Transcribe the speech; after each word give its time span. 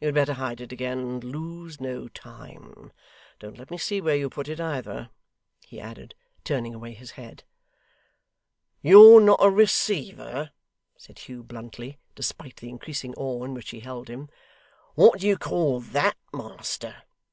You 0.00 0.06
had 0.08 0.16
better 0.16 0.32
hide 0.32 0.60
it 0.60 0.72
again, 0.72 0.98
and 0.98 1.22
lose 1.22 1.80
no 1.80 2.08
time. 2.08 2.90
Don't 3.38 3.56
let 3.56 3.70
me 3.70 3.78
see 3.78 4.00
where 4.00 4.16
you 4.16 4.28
put 4.28 4.48
it 4.48 4.58
either,' 4.58 5.08
he 5.68 5.78
added, 5.80 6.16
turning 6.42 6.74
away 6.74 6.94
his 6.94 7.12
head. 7.12 7.44
'You're 8.82 9.20
not 9.20 9.38
a 9.40 9.48
receiver!' 9.50 10.50
said 10.96 11.20
Hugh 11.20 11.44
bluntly, 11.44 12.00
despite 12.16 12.56
the 12.56 12.68
increasing 12.70 13.14
awe 13.16 13.44
in 13.44 13.54
which 13.54 13.70
he 13.70 13.78
held 13.78 14.08
him. 14.08 14.30
'What 14.96 15.20
do 15.20 15.28
you 15.28 15.36
call 15.38 15.78
THAT, 15.78 16.16
master? 16.34 17.04